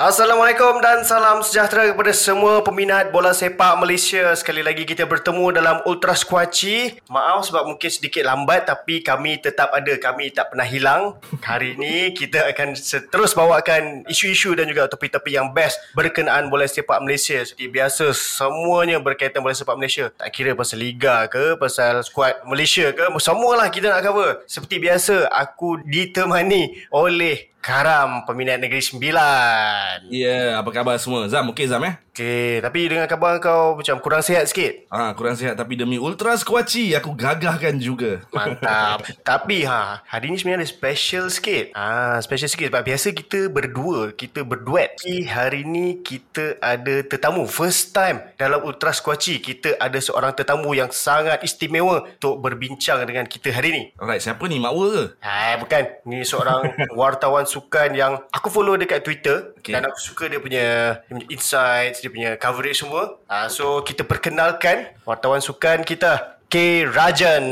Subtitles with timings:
[0.00, 4.32] Assalamualaikum dan salam sejahtera kepada semua peminat bola sepak Malaysia.
[4.32, 6.96] Sekali lagi kita bertemu dalam Ultra Squatchy.
[7.12, 9.92] Maaf sebab mungkin sedikit lambat tapi kami tetap ada.
[10.00, 11.20] Kami tak pernah hilang.
[11.44, 12.80] Hari ini kita akan
[13.12, 17.44] terus bawakan isu-isu dan juga topik-topik yang best berkenaan bola sepak Malaysia.
[17.44, 20.08] Seperti biasa semuanya berkaitan bola sepak Malaysia.
[20.16, 24.48] Tak kira pasal liga ke, pasal squad Malaysia ke, semualah kita nak cover.
[24.48, 30.08] Seperti biasa aku ditemani oleh Karam peminat Negeri Sembilan.
[30.08, 31.28] Ya, yeah, apa khabar semua?
[31.28, 32.00] Zam, okey Zam eh?
[32.10, 34.90] Okey, tapi dengan khabar kau macam kurang sihat sikit.
[34.90, 38.26] Ah, kurang sihat tapi demi Ultra Squatchy aku gagahkan juga.
[38.34, 39.06] Mantap.
[39.30, 41.70] tapi ha, hari ni sebenarnya ada special sikit.
[41.78, 44.98] Ah, special sikit sebab biasa kita berdua, kita berduet.
[44.98, 49.38] Tapi hari ni kita ada tetamu first time dalam Ultra Squatchy.
[49.38, 53.82] Kita ada seorang tetamu yang sangat istimewa untuk berbincang dengan kita hari ni.
[53.94, 54.58] Alright, siapa ni?
[54.58, 55.04] Makwa ke?
[55.22, 55.86] Ah, bukan.
[56.10, 59.76] Ni seorang wartawan sukan yang aku follow dekat Twitter Okay.
[59.76, 63.16] dan aku suka dia punya, dia punya insights, dia punya coverage semua.
[63.24, 67.46] Uh, so kita perkenalkan wartawan sukan kita K Rajan.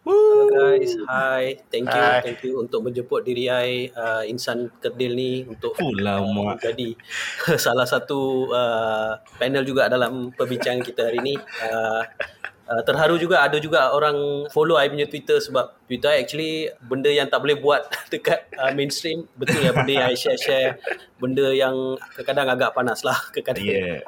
[0.00, 1.60] Hello guys, hi.
[1.68, 2.24] Thank you, Hi.
[2.24, 6.56] thank you untuk menjemput diri I uh, Insan Kerdil ni untuk Oh, lama.
[6.64, 6.96] jadi
[7.60, 11.34] salah satu uh, panel juga dalam perbincangan kita hari ni.
[11.60, 12.02] Uh,
[12.64, 17.12] Uh, terharu juga ada juga orang follow I punya Twitter sebab Twitter I actually benda
[17.12, 20.80] yang tak boleh buat dekat uh, mainstream betul ya benda yang I share-share
[21.24, 21.72] benda yang
[22.12, 24.04] kadang-kadang agak panas lah kadang-kadang Yeah.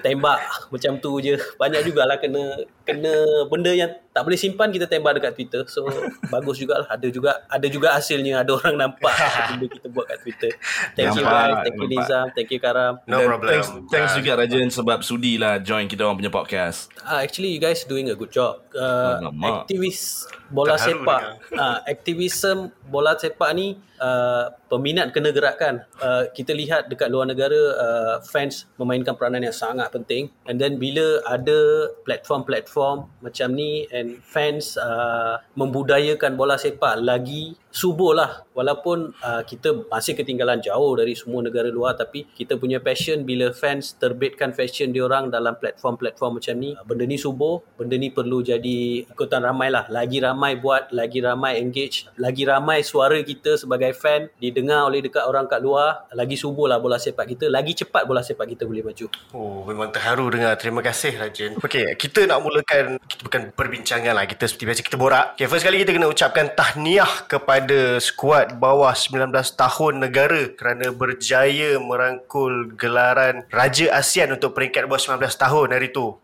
[0.00, 0.40] tembak
[0.72, 1.36] macam tu je.
[1.54, 2.40] Banyak jugalah kena
[2.80, 3.12] kena
[3.46, 5.62] benda yang tak boleh simpan kita tembak dekat Twitter.
[5.66, 5.84] So
[6.32, 6.88] bagus jugalah.
[6.88, 8.40] Ada juga ada juga hasilnya.
[8.40, 9.12] Ada orang nampak
[9.52, 10.50] benda kita buat kat Twitter.
[10.94, 11.56] Thank you Nampak, guys.
[11.60, 11.92] Thank you nampak.
[11.92, 12.94] Nizam thank you Karam.
[13.04, 13.50] No Dan problem.
[13.52, 16.88] Thanks, thanks juga Rajan sebab sudi lah join kita orang punya podcast.
[17.02, 18.64] uh, actually you guys doing a good job.
[18.72, 19.68] Uh, Alamak.
[19.68, 21.20] aktivis bola Terharu sepak.
[21.52, 22.56] uh, aktivism
[22.86, 25.84] bola sepak ni uh, peminat kena gerakkan.
[26.00, 30.32] Uh, kita lihat dekat luar negara uh, fans memainkan peranan yang sangat penting.
[30.48, 38.16] And then bila ada platform-platform macam ni and fans uh, membudayakan bola sepak lagi subuh
[38.16, 43.28] lah walaupun uh, kita masih ketinggalan jauh dari semua negara luar tapi kita punya passion
[43.28, 48.08] bila fans terbitkan fashion diorang dalam platform-platform macam ni uh, benda ni subuh benda ni
[48.08, 53.60] perlu jadi ikutan ramai lah lagi ramai buat lagi ramai engage lagi ramai suara kita
[53.60, 57.76] sebagai fan didengar oleh dekat orang kat luar lagi subuh lah bola sepak kita lagi
[57.76, 60.54] cepat bola sepak kita boleh maju Oh, memang terharu dengar.
[60.56, 61.58] Terima kasih Rajan.
[61.58, 64.24] Okey, kita nak mulakan kita bukan perbincangan lah.
[64.24, 65.26] Kita seperti biasa kita borak.
[65.34, 67.65] Okay, first kali kita kena ucapkan tahniah kepada
[67.98, 75.26] skuad bawah 19 tahun negara kerana berjaya merangkul gelaran Raja ASEAN untuk peringkat bawah 19
[75.34, 76.14] tahun hari tu.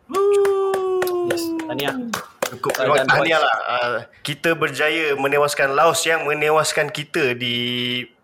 [1.30, 1.96] yes tahniah
[2.52, 3.08] Cukup boys.
[3.08, 3.56] tahniah lah.
[3.64, 7.56] Uh, kita berjaya menewaskan Laos yang menewaskan kita di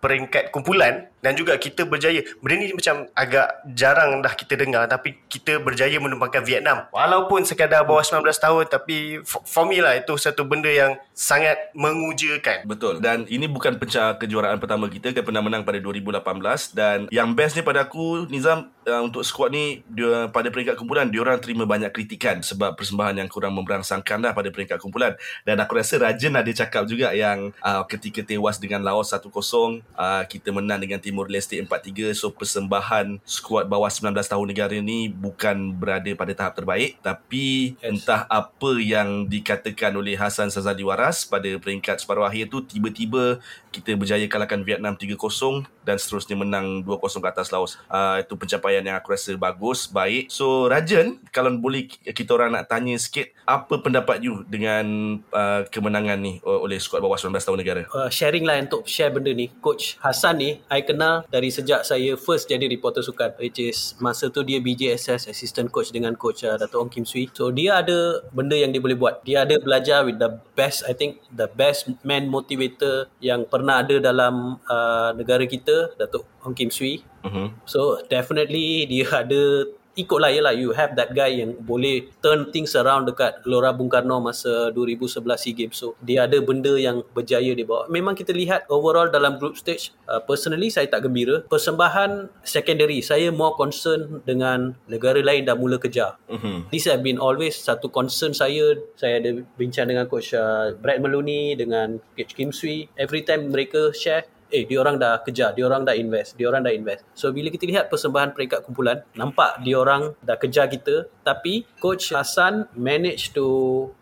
[0.04, 2.22] peringkat kumpulan dan juga kita berjaya.
[2.38, 6.86] Benda ni macam agak jarang dah kita dengar tapi kita berjaya menumbangkan Vietnam.
[6.94, 12.64] Walaupun sekadar bawah 19 tahun tapi for, me lah itu satu benda yang sangat mengujakan.
[12.64, 13.02] Betul.
[13.02, 15.10] Dan ini bukan pencah kejuaraan pertama kita.
[15.12, 19.52] Kita pernah menang pada 2018 dan yang best ni pada aku Nizam uh, untuk squad
[19.52, 24.24] ni dia pada peringkat kumpulan dia orang terima banyak kritikan sebab persembahan yang kurang memberangsangkan
[24.24, 25.12] dah pada peringkat kumpulan.
[25.44, 30.24] Dan aku rasa Rajan ada cakap juga yang uh, ketika tewas dengan Laos 1-0 uh,
[30.24, 35.76] kita menang dengan Timur Leste 4-3 so persembahan skuad bawah 19 tahun negara ni bukan
[35.76, 38.04] berada pada tahap terbaik tapi Yes.
[38.04, 43.94] entah apa yang dikatakan oleh Hasan Sazali Waras pada peringkat separuh akhir tu tiba-tiba kita
[43.98, 47.76] berjaya kalahkan Vietnam 3-0 dan seterusnya menang 2-0 ke atas Laos.
[47.88, 50.30] Uh, itu pencapaian yang aku rasa bagus, baik.
[50.30, 56.18] So Rajan, kalau boleh kita orang nak tanya sikit apa pendapat you dengan uh, kemenangan
[56.20, 57.82] ni oleh skuad bawah 19 tahun negara?
[57.94, 62.14] uh, sharing lah untuk share benda ni Coach Hassan ni I kenal dari sejak saya
[62.14, 66.54] first jadi reporter sukan which is masa tu dia BJSS assistant coach dengan coach uh,
[66.54, 70.04] Dato' Ong Kim Swee so dia ada benda yang dia boleh buat dia ada belajar
[70.04, 75.44] with the best I think the best man motivator yang pernah ada dalam uh, negara
[75.44, 77.50] kita Dato' Ong Kim Swee Uh-huh.
[77.66, 79.66] So definitely dia ada
[79.98, 84.22] ikutlah yelah you have that guy yang boleh turn things around dekat Gelora Bung Karno
[84.22, 88.70] masa 2011 SEA Games so dia ada benda yang berjaya dia bawa memang kita lihat
[88.70, 94.78] overall dalam group stage uh, personally saya tak gembira persembahan secondary saya more concern dengan
[94.86, 96.62] negara lain dah mula kejar Uh-huh.
[96.70, 98.78] This have been always satu concern saya.
[98.94, 102.86] Saya ada bincang dengan coach uh, Brad Maloney dengan coach Kim Swee.
[102.94, 107.04] Every time mereka share eh diorang dah kejar diorang dah invest diorang dah invest.
[107.12, 112.72] So bila kita lihat persembahan peringkat kumpulan nampak diorang dah kejar kita tapi coach Hassan
[112.72, 113.44] manage to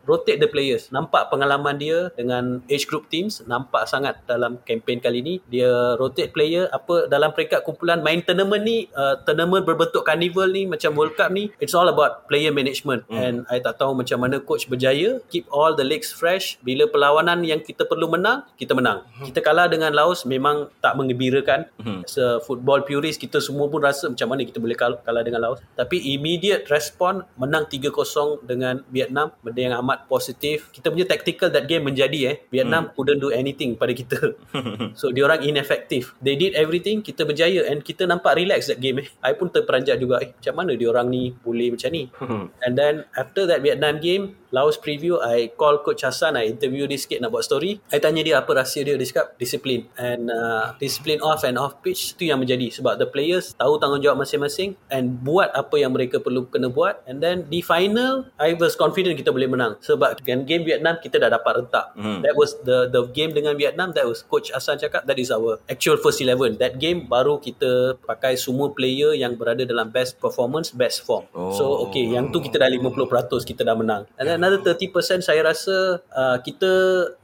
[0.06, 0.88] rotate the players.
[0.94, 6.30] Nampak pengalaman dia dengan age group teams nampak sangat dalam kempen kali ni dia rotate
[6.30, 11.18] player apa dalam peringkat kumpulan main tournament ni uh, tournament berbentuk carnival ni macam World
[11.18, 13.02] Cup ni it's all about player management.
[13.10, 13.18] Mm.
[13.18, 16.62] and I tak tahu macam mana coach berjaya keep all the legs fresh.
[16.62, 19.02] Bila perlawanan yang kita perlu menang kita menang.
[19.18, 19.34] Mm.
[19.34, 21.72] kita kalah dengan Laos memang tak mengembirakan.
[21.80, 22.02] Mm.
[22.04, 25.64] se football purist kita semua pun rasa macam mana kita boleh kalah, kalah dengan Laos.
[25.72, 30.68] Tapi immediate respond menang 3-0 dengan Vietnam benda yang amat positif.
[30.70, 32.36] Kita punya tactical that game menjadi eh.
[32.52, 32.92] Vietnam mm.
[32.92, 34.18] couldn't do anything pada kita.
[35.00, 36.16] So diorang ineffective.
[36.20, 39.08] They did everything kita berjaya and kita nampak relax that game eh.
[39.24, 40.36] I pun terperanjat juga eh.
[40.36, 42.08] Macam mana diorang ni boleh macam ni?
[42.64, 46.96] And then after that Vietnam game Laos preview I call coach Hassan I interview dia
[46.96, 47.76] sikit nak buat story.
[47.92, 49.84] I tanya dia apa rahsia dia dia cakap disiplin.
[50.00, 52.72] And uh, disiplin off and off pitch tu yang menjadi.
[52.72, 57.04] Sebab the players tahu tanggungjawab masing-masing and buat apa yang mereka perlu kena buat.
[57.04, 59.76] And then di final I was confident kita boleh menang.
[59.84, 62.22] Sebab dengan game Vietnam kita dah dapat rentak hmm.
[62.22, 65.58] that was the the game dengan Vietnam that was coach Hassan cakap that is our
[65.66, 70.70] actual first 11 that game baru kita pakai semua player yang berada dalam best performance
[70.70, 71.26] best form.
[71.34, 71.52] Oh.
[71.52, 74.06] so okay yang tu kita dah 50% kita dah menang.
[74.16, 76.70] And then another 30% saya rasa uh, kita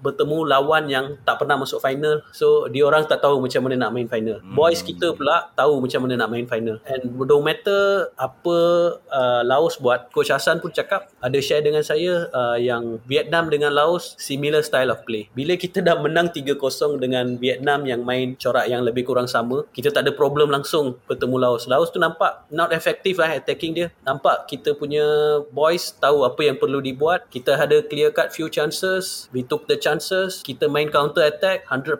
[0.02, 2.26] bertemu lawan yang tak pernah masuk final.
[2.34, 4.42] So dia orang tak tahu macam mana nak main final.
[4.42, 4.58] Hmm.
[4.58, 6.82] boys kita pula tahu macam mana nak main final.
[6.88, 8.56] And no matter apa
[8.98, 13.70] uh, Laos buat coach Hassan pun cakap ada share dengan saya uh, yang Vietnam dengan
[13.70, 15.30] Laos similar style of play.
[15.32, 16.58] Bila kita dah menang 3-0
[16.98, 21.36] dengan Vietnam yang main corak yang lebih kurang sama kita tak ada problem langsung bertemu
[21.38, 21.70] Laos.
[21.70, 23.86] Laos tu nampak not effective lah attacking dia.
[24.02, 25.04] Nampak kita punya
[25.52, 29.66] boys tahu apa yang perlu dibuat buat kita ada clear cut few chances we took
[29.66, 31.98] the chances kita main counter attack 100%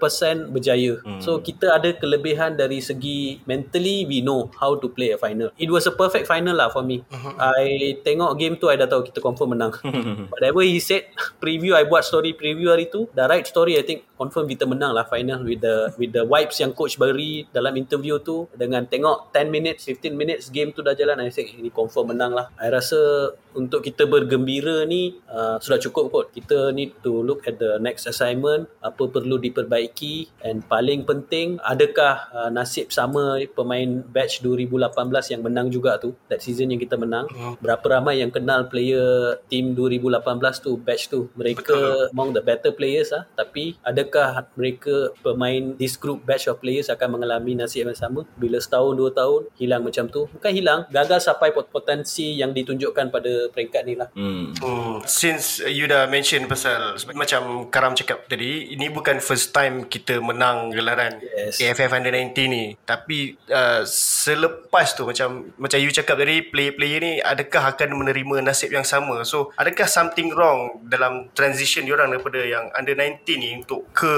[0.55, 1.03] berjaya.
[1.03, 1.19] Hmm.
[1.19, 5.51] so kita ada kelebihan dari segi mentally we know how to play a final.
[5.59, 7.03] It was a perfect final lah for me.
[7.11, 7.35] Uh-huh.
[7.39, 9.75] I tengok game tu I dah tahu kita confirm menang.
[10.35, 11.11] Whatever he said
[11.43, 14.95] preview I buat story preview hari tu the right story I think confirm kita menang
[14.95, 18.47] lah final with the with the vibes yang coach beri dalam interview tu.
[18.55, 22.37] Dengan tengok 10 minutes 15 minutes game tu dah jalan I say ini confirm menang
[22.37, 22.47] lah.
[22.61, 24.92] I rasa untuk kita bergembira ni
[25.29, 30.43] uh, sudah cukup kot kita need to look at the next assignment apa perlu diperbaiki
[30.47, 36.41] and paling penting adakah uh, nasib sama pemain batch 2018 yang menang juga tu that
[36.41, 37.61] season yang kita menang hmm.
[37.61, 42.13] berapa ramai yang kenal player team 2018 tu batch tu mereka Betul.
[42.15, 47.19] among the better players ah tapi adakah mereka pemain this group batch of players akan
[47.19, 51.51] mengalami nasib yang sama bila setahun dua tahun hilang macam tu bukan hilang gagal sampai
[51.55, 54.09] potensi yang ditunjukkan pada peringkat ni lah.
[54.13, 54.53] Hmm.
[55.03, 60.71] Since you dah mention pasal macam Karam cakap tadi, ini bukan first time kita menang
[60.71, 61.59] gelaran yes.
[61.59, 62.65] AFF Under 19 ni.
[62.87, 68.71] Tapi uh, selepas tu macam macam you cakap tadi, player-player ni adakah akan menerima nasib
[68.71, 69.27] yang sama?
[69.27, 74.15] So, adakah something wrong dalam transition diorang daripada yang Under 19 ni untuk ke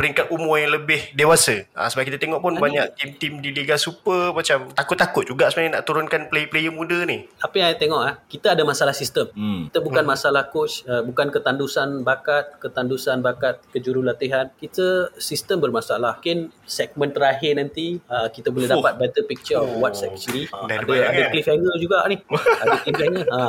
[0.00, 1.68] peringkat umur yang lebih dewasa?
[1.76, 5.80] Uh, sebab kita tengok pun Ani, banyak tim-tim di Liga Super macam takut-takut juga sebenarnya
[5.80, 7.28] nak turunkan player-player muda ni.
[7.54, 9.26] Yang saya tengok ah, kita ada masalah sistem.
[9.34, 9.66] Hmm.
[9.66, 10.10] Kita bukan hmm.
[10.10, 14.50] masalah coach, uh, bukan ketandusan bakat, ketandusan bakat kejurulatihan.
[14.58, 16.18] Kita sistem bermasalah.
[16.18, 20.50] Mungkin segmen terakhir nanti uh, kita boleh dapat better picture of what's actually.
[20.50, 21.30] Uh, ada ada kan?
[21.30, 22.16] cliffhanger juga ni.
[22.64, 23.26] ada cliffhanger.
[23.28, 23.40] Ha.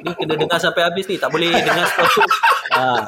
[0.00, 1.20] Ni kena dengar sampai habis ni.
[1.20, 2.24] Tak boleh dengar sepatu.
[2.74, 3.04] Ha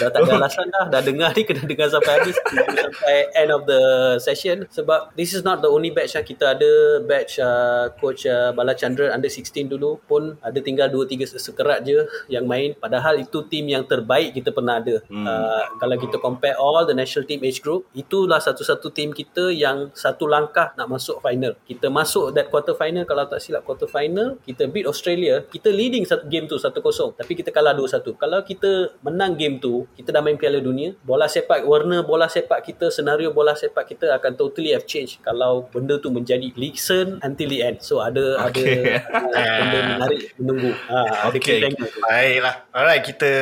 [0.00, 0.84] dah tak ada alasan dah.
[0.88, 2.36] Dah dengar ni kena dengar sampai habis.
[2.36, 3.80] Sampai end of the
[4.20, 4.66] session.
[4.70, 6.24] Sebab this is not the only batch lah.
[6.26, 11.38] kita ada batch uh, coach uh, Bala Chandra under 16 dulu pun ada tinggal 2-3
[11.38, 12.76] sekerat je yang main.
[12.76, 15.02] Padahal itu team yang terbaik kita pernah ada.
[15.08, 15.24] Hmm.
[15.24, 19.90] uh, kalau kita compare all the national team age group itulah satu-satu team kita yang
[19.96, 21.56] satu langkah nak masuk final.
[21.64, 25.42] Kita masuk that quarter final kalau tak silap quarter final kita beat Australia.
[25.46, 26.76] Kita leading satu game tu 1-0
[27.16, 29.65] tapi kita kalah 2-1 kalau kita menang game tu
[29.98, 34.12] kita dah main Piala Dunia bola sepak warna bola sepak kita senario bola sepak kita
[34.16, 37.78] akan totally have changed kalau benda tu menjadi listen until the end.
[37.82, 39.02] So ada okay.
[39.02, 40.72] ada benda menarik menunggu.
[40.88, 41.68] Ha, okay.
[42.02, 42.54] baiklah.
[42.72, 43.32] Alright kita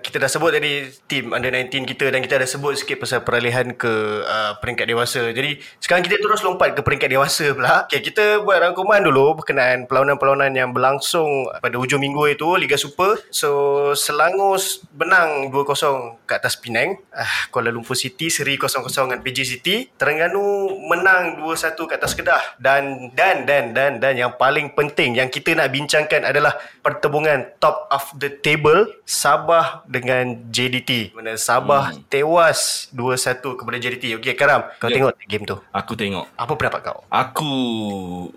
[0.00, 3.72] kita dah sebut tadi team under 19 kita dan kita dah sebut sikit pasal peralihan
[3.74, 5.32] ke uh, peringkat dewasa.
[5.32, 7.86] Jadi sekarang kita terus lompat ke peringkat dewasa pula.
[7.88, 13.18] Okay, kita buat rangkuman dulu berkenaan perlawanan-perlawanan yang berlangsung pada hujung minggu itu Liga Super.
[13.30, 13.50] So
[13.96, 14.58] Selangor
[14.96, 16.98] menang 2-0 kat atas Penang.
[17.14, 19.88] Ah, Kuala Lumpur City seri 0-0 dengan PJ City.
[19.94, 20.42] Terengganu
[20.90, 22.58] menang 2-1 kat atas Kedah.
[22.58, 27.86] Dan dan dan dan dan yang paling penting yang kita nak bincangkan adalah pertembungan top
[27.88, 31.14] of the table Sabah dengan JDT.
[31.14, 32.10] Mana Sabah hmm.
[32.10, 34.18] tewas 2-1 kepada JDT.
[34.18, 34.98] Okey Karam, kau Ya.
[34.98, 35.56] tengok game tu.
[35.70, 36.26] Aku tengok.
[36.34, 36.98] Apa pendapat kau?
[37.08, 37.52] Aku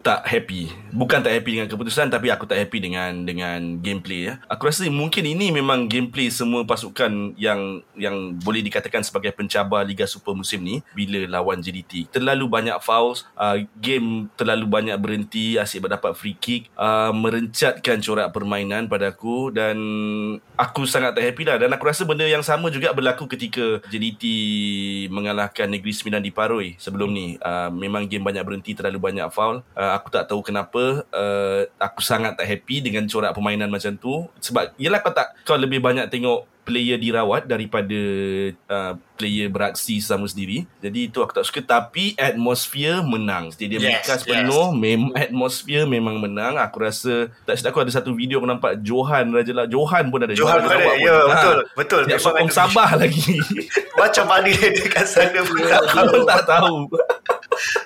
[0.05, 0.71] tak happy.
[0.93, 4.33] Bukan tak happy dengan keputusan tapi aku tak happy dengan dengan gameplay ya.
[4.51, 7.04] Aku rasa mungkin ini memang gameplay semua pasukan
[7.35, 12.09] yang yang boleh dikatakan sebagai pencabar Liga Super musim ni bila lawan JDT.
[12.13, 18.31] Terlalu banyak fouls, uh, game terlalu banyak berhenti, asyik dapat free kick, uh, merencatkan corak
[18.33, 19.77] permainan pada aku dan
[20.55, 24.23] aku sangat tak happy lah dan aku rasa benda yang sama juga berlaku ketika JDT
[25.11, 27.37] mengalahkan Negeri Sembilan di Paroi sebelum ni.
[27.39, 29.61] Uh, memang game banyak berhenti, terlalu banyak foul.
[29.73, 31.05] Uh, aku tak tahu kenapa.
[31.09, 34.25] Uh, aku sangat tak happy dengan corak permainan macam tu.
[34.39, 37.99] Sebab, yelah kau tak, kau lebih banyak tengok player dirawat daripada
[38.67, 40.65] uh, player beraksi sama sendiri.
[40.81, 41.61] Jadi itu aku tak suka.
[41.61, 43.53] Tapi atmosphere menang.
[43.53, 44.25] Stadium Yes, yes, yes.
[44.25, 44.73] penuh.
[44.73, 46.57] Mem- atmosphere memang menang.
[46.57, 49.69] Aku rasa, tak silap aku ada satu video aku nampak Johan Raja lah.
[49.69, 50.33] Johan pun ada.
[50.33, 50.97] Johan pun ada.
[50.97, 51.57] Ya, betul.
[51.61, 51.71] Ha.
[51.77, 52.01] Betul.
[52.09, 52.49] Dia sokong.
[52.49, 53.37] Sabah lagi.
[54.01, 56.19] Macam mana dia dekat sana pun tak tahu.
[56.25, 56.75] tak tahu.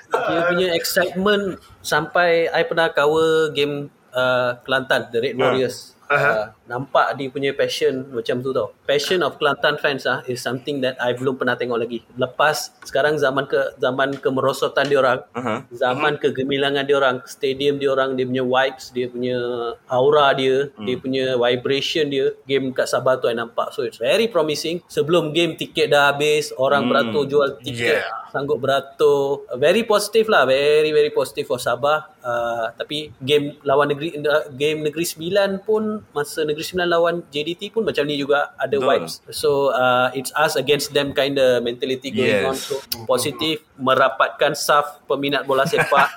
[0.10, 1.44] Dia punya excitement
[1.84, 5.99] sampai I pernah cover game uh, Kelantan The Red Warriors.
[6.10, 6.32] Aha.
[6.34, 8.74] Uh, nampak dia punya passion macam tu tau.
[8.90, 12.02] Passion of Kelantan fans ah is something that I belum pernah tengok lagi.
[12.18, 15.70] Lepas sekarang zaman ke zaman kemerosotan dia orang, Aha.
[15.70, 19.38] zaman kegemilangan dia orang, stadium dia orang, dia punya vibes, dia punya
[19.86, 23.70] aura dia, dia punya vibration dia, game kat Sabah tu I nampak.
[23.78, 24.82] So it's very promising.
[24.90, 28.06] Sebelum game tiket dah habis, orang beratur jual tiket Yeah.
[28.30, 34.20] sanggup beratur very positif lah very very positif for Sabah uh, tapi game lawan negeri
[34.22, 38.74] uh, game negeri Sembilan pun masa negeri Sembilan lawan JDT pun macam ni juga ada
[38.74, 38.90] Betul.
[38.90, 42.46] vibes so uh, it's us against them kind of mentality going Yes.
[42.46, 42.76] on so
[43.06, 46.08] positif merapatkan saf peminat bola sepak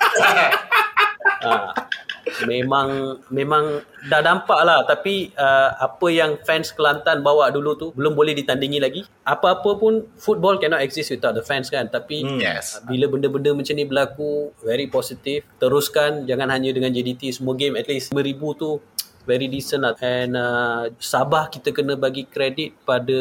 [1.41, 1.71] uh,
[2.43, 2.89] memang
[3.29, 8.33] memang dah nampak lah tapi uh, apa yang fans Kelantan bawa dulu tu belum boleh
[8.33, 12.39] ditandingi lagi apa-apa pun football cannot exist without the fans kan tapi Hmm.
[12.39, 12.79] Yes.
[12.83, 17.85] bila benda-benda macam ni berlaku very positif teruskan jangan hanya dengan JDT semua game at
[17.85, 18.23] least 5000
[18.55, 18.79] tu
[19.23, 23.19] very decent lah and uh, Sabah kita kena bagi kredit pada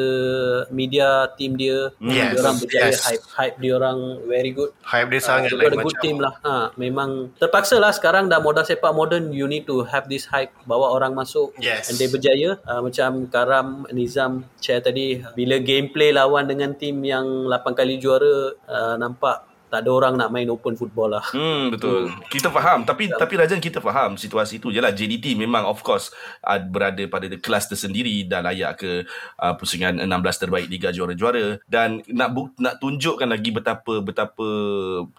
[0.71, 3.00] media team dia Yes, dia orang berjaya yes.
[3.06, 6.02] hype hype dia orang very good Hype dia sangat Uh, a good macam.
[6.02, 6.35] team lah.
[6.42, 10.50] Ha, memang terpaksa lah sekarang dah modal sepak modern you need to have this hype
[10.64, 11.87] bawa orang masuk Yes.
[11.87, 17.47] and they berjaya uh, macam Karam Nizam share tadi bila gameplay lawan dengan tim yang
[17.47, 21.25] 8 kali juara uh, nampak tak ada orang nak main open football lah.
[21.33, 22.12] Hmm betul.
[22.29, 22.85] Kita faham.
[22.85, 26.12] Tapi tapi Rajan kita faham situasi tu jelah JDT memang of course
[26.45, 29.09] uh, berada pada kelas tersendiri dah layak ke
[29.41, 30.12] uh, pusingan 16
[30.45, 31.57] terbaik Liga Juara-Juara.
[31.64, 34.45] Dan nak bu- nak tunjukkan lagi betapa betapa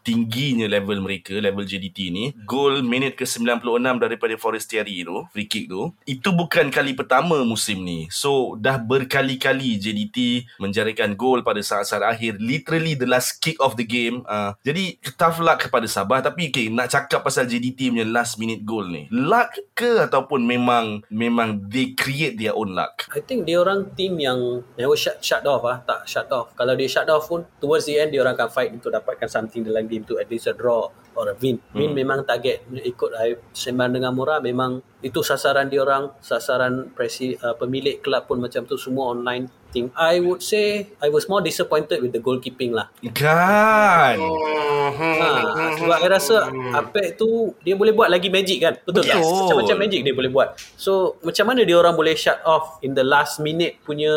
[0.06, 3.58] tingginya level mereka level JDT ni gol minit ke 96
[3.98, 8.06] daripada Forestieri tu free kick tu itu bukan kali pertama musim ni.
[8.14, 12.38] So dah berkali-kali JDT menjarikan gol pada saat-saat akhir.
[12.38, 16.68] Literally the last kick of the game uh, jadi tough luck kepada Sabah tapi okay,
[16.68, 21.94] nak cakap pasal JDT punya last minute goal ni luck ke ataupun memang memang they
[21.94, 23.08] create their own luck?
[23.14, 26.52] I think dia orang team yang never shut shut off ah, tak shut off.
[26.58, 29.64] Kalau dia shut off pun towards the end dia orang akan fight untuk dapatkan something
[29.64, 30.20] dalam game tu.
[30.20, 31.58] At least a draw or a win.
[31.74, 37.36] Win memang target ikut I sembang dengan Mura memang itu sasaran dia orang, sasaran presi
[37.36, 39.90] uh, pemilik kelab pun macam tu semua online thing.
[39.98, 42.88] I would say I was more disappointed with the goalkeeping lah.
[43.12, 48.74] kan Hmm, Ha, sebab I rasa Apek tu dia boleh buat lagi magic kan.
[48.86, 49.20] Betul tak?
[49.20, 49.34] Betul.
[49.44, 50.48] Macam-macam magic dia boleh buat.
[50.78, 54.14] So macam mana dia orang boleh shut off in the last minute punya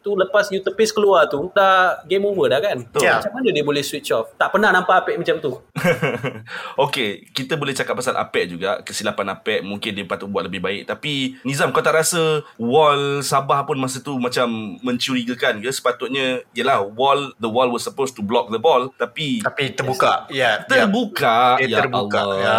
[0.00, 2.86] tu lepas you tepis keluar tu dah game over dah kan.
[2.86, 3.02] Betul.
[3.02, 3.18] Ya.
[3.18, 4.32] Macam mana dia boleh switch off?
[4.38, 5.52] Tak pernah nampak Apek macam tu.
[6.84, 8.80] okay, kita boleh cakap pasal Apek juga.
[8.82, 10.82] Kesilapan Apek mungkin dia patut buat lebih baik.
[10.88, 15.70] Tapi Nizam, kau tak rasa wall Sabah pun masa tu macam mencurigakan ke?
[15.70, 18.90] Sepatutnya, yelah, wall, the wall was supposed to block the ball.
[18.96, 20.26] Tapi, Tapi terbuka.
[20.28, 20.64] Ya.
[20.66, 20.84] ya.
[20.86, 21.60] terbuka.
[21.60, 22.20] Dia ya terbuka.
[22.20, 22.38] Allah.
[22.40, 22.56] Ya.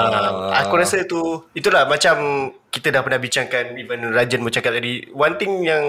[0.65, 5.37] Aku rasa itu itulah macam kita dah pernah bincangkan even Rajan pun cakap tadi one
[5.37, 5.85] thing yang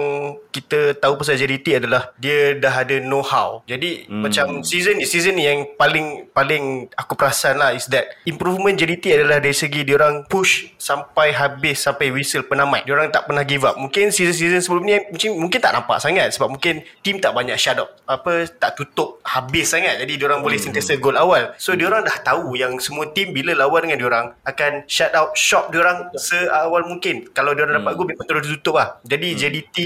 [0.53, 4.21] kita tahu pasal JDT adalah dia dah ada know how jadi hmm.
[4.21, 9.17] macam season ni season ni yang paling paling aku perasan lah is that improvement JDT
[9.17, 12.83] adalah dari segi dia orang push sampai habis sampai whistle penamat.
[12.83, 13.79] Dia orang tak pernah give up.
[13.79, 17.79] Mungkin season-season sebelum ni mungkin, mungkin tak nampak sangat sebab mungkin team tak banyak shut
[17.79, 19.97] up apa tak tutup habis sangat.
[19.97, 21.55] Jadi dia orang boleh sentiasa gol awal.
[21.57, 25.15] So dia orang dah tahu yang semua team bila lawan dengan dia orang akan shut
[25.15, 27.15] out shop dia orang seawal seawal mungkin.
[27.31, 27.99] Kalau dia orang dapat Hmm.
[28.03, 28.99] gol memang terus tutup lah.
[29.01, 29.77] Jadi JDT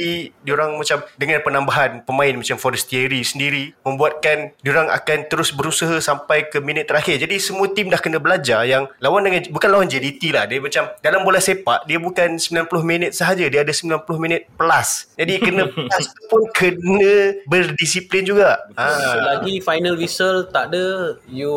[0.41, 5.93] dia orang macam dengan penambahan pemain macam Forestieri sendiri membuatkan dia orang akan terus berusaha
[5.99, 7.21] sampai ke minit terakhir.
[7.21, 10.49] Jadi semua tim dah kena belajar yang lawan dengan bukan lawan JDT lah.
[10.49, 15.13] Dia macam dalam bola sepak dia bukan 90 minit sahaja, dia ada 90 minit plus.
[15.13, 18.57] Jadi kena plus pun kena berdisiplin juga.
[18.73, 18.83] Ha.
[19.13, 21.53] Selagi final whistle tak ada, you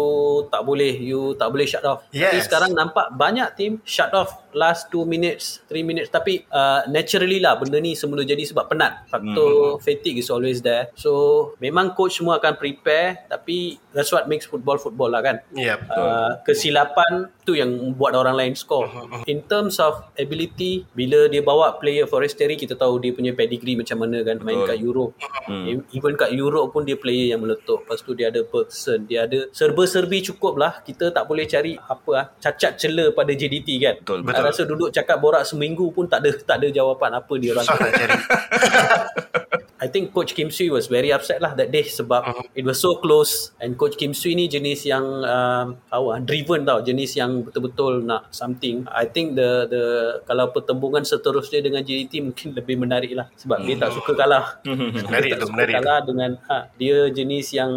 [0.50, 2.04] tak boleh, you tak boleh shut off.
[2.10, 2.46] Tapi Yes.
[2.46, 6.10] sekarang nampak banyak tim shut off last 2 minutes, 3 minutes.
[6.10, 9.06] Tapi uh, naturally lah benda ni semula jadi sebab penat.
[9.06, 10.90] Faktor fatigue is always there.
[10.98, 15.38] So memang coach semua akan prepare tapi that's what makes football football lah kan.
[15.54, 16.02] Ya, betul.
[16.02, 18.90] Uh, kesilapan tu yang buat orang lain score.
[19.30, 24.02] In terms of ability, bila dia bawa player Forestieri, kita tahu dia punya pedigree macam
[24.02, 24.68] mana kan main Betul.
[24.70, 25.12] kat Europe.
[25.46, 25.84] Hmm.
[25.92, 27.84] Even kat Europe pun dia player yang meletup.
[27.84, 30.72] Lepas tu dia ada Bergson, dia ada serba-serbi cukup lah.
[30.80, 33.94] Kita tak boleh cari apa ah cacat cela pada JDT kan.
[34.00, 34.42] Betul, betul.
[34.42, 37.66] rasa duduk cakap borak seminggu pun tak ada tak ada jawapan apa dia orang.
[37.66, 38.16] Nak cari.
[39.82, 42.46] I think Coach Kim Sui was very upset lah that day sebab uh-huh.
[42.54, 46.62] it was so close and Coach Kim Sui ni jenis yang um, tahu ah, driven
[46.62, 46.78] tau.
[46.86, 48.86] Jenis yang betul-betul nak something.
[48.86, 49.82] I think the the
[50.22, 54.62] kalau pertembungan seterusnya dengan JDT mungkin lebih menarik lah sebab dia tak suka kalah.
[55.10, 57.72] Menarik dia tak tu, suka menarik kalah dengan ha, dia jenis yang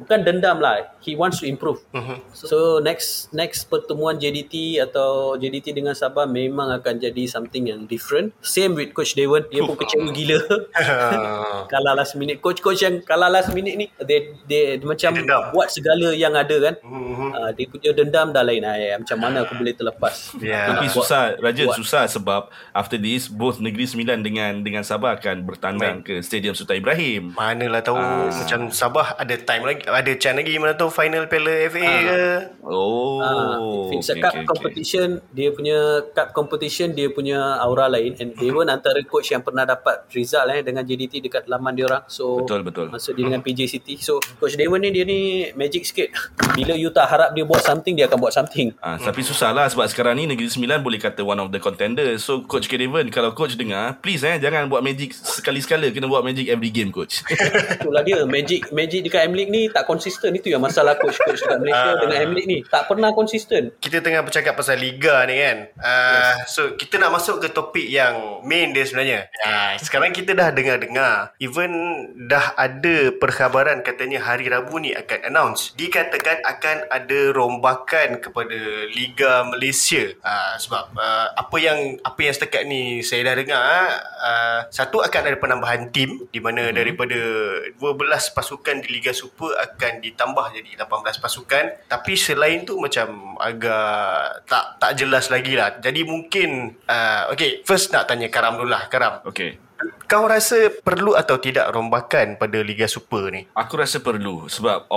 [0.00, 0.96] bukan dendam lah.
[1.04, 1.84] He wants to improve.
[1.92, 2.24] Mhm.
[2.32, 8.32] so next next pertemuan JDT atau JDT dengan Sabah memang akan jadi something yang different.
[8.40, 10.40] Same with Coach Dewan dia pun kecewa gila
[11.36, 11.66] Ha.
[11.66, 15.42] kalah last minute coach-coach yang kalah last minute ni dia dia, dia macam dendam.
[15.50, 17.28] buat segala yang ada kan Mhm.
[17.30, 20.68] uh, dia punya dendam dah lain ay, macam mana aku boleh terlepas Ya.
[20.68, 21.76] Tapi Buat- susah Raja buat.
[21.76, 26.78] susah sebab After this Both Negeri Sembilan dengan Dengan Sabah akan bertandang ke Stadium Sultan
[26.78, 28.28] Ibrahim Manalah tahu Ah.
[28.28, 32.22] macam Sabah ada time lagi ada chance lagi mana tahu final Piala FA ke.
[32.62, 34.44] Oh Ah, a okay, cup okay, okay.
[34.44, 35.78] competition dia punya
[36.10, 40.60] cup competition dia punya aura lain and Dewan antara coach yang pernah dapat result eh
[40.60, 42.86] dengan JDT dekat laman dia orang so Betul, betul.
[42.88, 45.20] masa dia dengan PJ City so coach Dewan ni dia ni
[45.54, 46.12] magic sikit
[46.52, 49.66] bila you tak harap dia buat something dia akan buat something Ah, tapi susah lah
[49.66, 52.04] sebab sekarang ni Negeri Sembilan boleh kata one of the contender.
[52.16, 56.46] So Coach Kevin kalau coach dengar, please eh jangan buat magic sekali-sekala kena buat magic
[56.46, 57.24] every game coach.
[57.80, 61.90] Itulah dia Magic Magic dekat M-League ni tak konsisten Itu yang masalah coach-coach dekat Malaysia
[61.90, 61.98] Ah.
[61.98, 65.56] dengan M-League ni Tak pernah konsisten Kita tengah bercakap pasal liga ni kan.
[65.76, 69.20] Uh, so kita nak masuk ke topik yang main dia sebenarnya.
[69.40, 71.72] Uh, sekarang kita dah dengar-dengar even
[72.28, 75.72] dah ada perkhabaran katanya hari Rabu ni akan announce.
[75.74, 78.58] Dikatakan akan ada rombakan kepada
[78.92, 80.14] Liga Malaysia.
[80.20, 83.64] Uh, sebab uh, apa yang apa yang setakat ni saya dah dengar
[84.22, 86.74] uh, satu akan ada penambahan tim di mana hmm.
[86.74, 87.20] daripada
[87.78, 94.46] 12 pasukan di Liga Super akan ditambah jadi 18 pasukan tapi selain tu macam agak
[94.48, 98.86] tak tak jelas lagi lah jadi mungkin uh, okay first nak tanya Karam dulu lah
[98.88, 99.56] Karam Okay.
[100.06, 104.88] Kau rasa perlu atau tidak rombakan pada Liga Super ni Aku rasa perlu sebab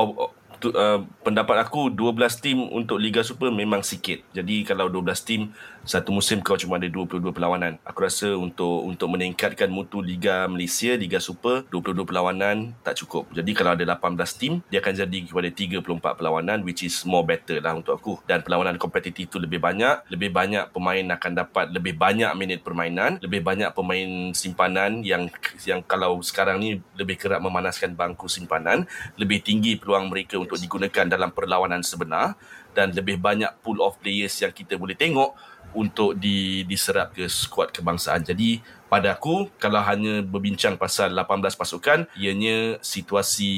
[0.58, 4.26] tu, uh, pendapat aku 12 tim untuk Liga Super memang sikit.
[4.34, 5.42] Jadi kalau 12 tim
[5.88, 7.80] satu musim kau cuma ada 22 perlawanan.
[7.88, 13.32] Aku rasa untuk untuk meningkatkan mutu Liga Malaysia, Liga Super, 22 perlawanan tak cukup.
[13.32, 17.64] Jadi kalau ada 18 tim, dia akan jadi kepada 34 perlawanan which is more better
[17.64, 18.20] lah untuk aku.
[18.28, 23.24] Dan perlawanan kompetitif tu lebih banyak, lebih banyak pemain akan dapat lebih banyak minit permainan,
[23.24, 25.32] lebih banyak pemain simpanan yang
[25.64, 28.84] yang kalau sekarang ni lebih kerap memanaskan bangku simpanan,
[29.16, 32.36] lebih tinggi peluang mereka untuk digunakan dalam perlawanan sebenar
[32.78, 35.34] dan lebih banyak pool of players yang kita boleh tengok
[35.78, 38.26] untuk di diserap ke skuad kebangsaan.
[38.26, 43.52] Jadi pada aku kalau hanya berbincang pasal 18 pasukan ianya situasi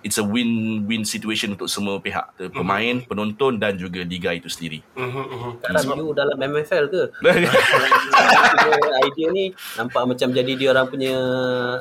[0.00, 4.80] it's a win-win situation untuk semua pihak pemain, penonton dan juga liga itu sendiri.
[4.94, 7.02] Sekarang you dalam MFL ke?
[9.04, 11.14] Idea ni nampak macam jadi dia orang punya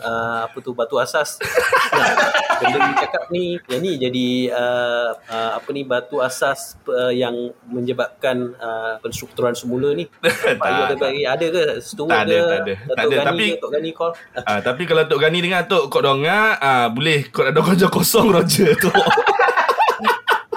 [0.02, 1.40] uh, apa tu batu asas.
[1.94, 2.10] Nah,
[2.58, 7.54] benda ni cakap ni yang ni jadi uh, uh, apa ni batu asas uh, yang
[7.70, 10.10] menyebabkan uh, penstrukturan semula ni.
[10.48, 12.50] Nampak you ada bagi ada ke Tak ada, ke?
[12.50, 12.73] tak ada.
[12.76, 14.12] Datuk Tak ada, Gani tapi- Tok Gani call?
[14.46, 18.28] Ah, tapi kalau Tok Gani dengar Tok kau dengar ah, boleh kau ada kerja kosong
[18.30, 18.90] Roger tu.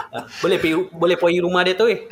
[0.09, 2.05] Ah, boleh pergi boleh pergi rumah dia tu eh.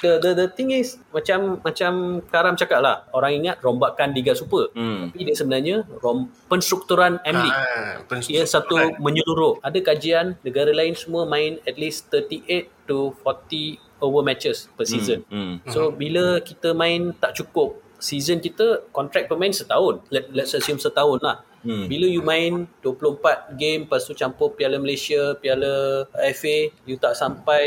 [0.00, 1.92] The, the the thing is macam macam
[2.24, 5.10] Karam cakap lah orang ingat rombakan Liga Super Hmm.
[5.10, 8.38] tapi dia sebenarnya rom, penstrukturan M-League Ah, penstrukturan.
[8.38, 14.24] ia satu menyeluruh ada kajian negara lain semua main at least 38 to 40 over
[14.24, 15.60] matches per season Hmm.
[15.68, 21.20] so bila kita main tak cukup season kita kontrak pemain setahun Let, let's assume setahun
[21.20, 21.92] lah Hmm.
[21.92, 27.64] Bila you main 24 game lepas tu campur Piala Malaysia, Piala FA, you tak sampai